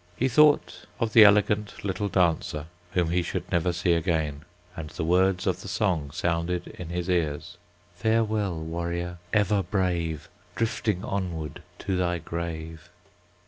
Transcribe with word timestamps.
He 0.15 0.27
thought 0.27 0.87
of 0.99 1.13
the 1.13 1.23
elegant 1.23 1.83
little 1.85 2.07
dancer 2.09 2.65
whom 2.93 3.11
he 3.11 3.21
should 3.21 3.43
never 3.51 3.71
see 3.71 3.93
again, 3.93 4.45
and 4.75 4.89
the 4.89 5.03
words 5.03 5.45
of 5.45 5.61
the 5.61 5.67
song 5.67 6.09
sounded 6.09 6.69
in 6.69 6.89
his 6.89 7.07
ears 7.07 7.57
"Farewell, 7.93 8.59
warrior! 8.59 9.19
ever 9.31 9.61
brave, 9.61 10.27
Drifting 10.55 11.03
onward 11.05 11.61
to 11.77 11.95
thy 11.95 12.17
grave." 12.17 12.89